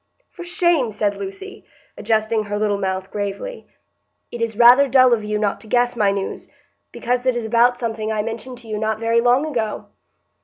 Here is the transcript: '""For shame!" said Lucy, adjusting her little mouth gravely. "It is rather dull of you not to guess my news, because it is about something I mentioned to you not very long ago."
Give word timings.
'""For 0.35 0.43
shame!" 0.43 0.89
said 0.89 1.15
Lucy, 1.15 1.63
adjusting 1.95 2.45
her 2.45 2.57
little 2.57 2.79
mouth 2.79 3.11
gravely. 3.11 3.67
"It 4.31 4.41
is 4.41 4.57
rather 4.57 4.87
dull 4.87 5.13
of 5.13 5.23
you 5.23 5.37
not 5.37 5.61
to 5.61 5.67
guess 5.67 5.95
my 5.95 6.09
news, 6.09 6.49
because 6.91 7.27
it 7.27 7.35
is 7.35 7.45
about 7.45 7.77
something 7.77 8.11
I 8.11 8.23
mentioned 8.23 8.57
to 8.59 8.67
you 8.67 8.79
not 8.79 8.97
very 8.97 9.21
long 9.21 9.45
ago." 9.45 9.89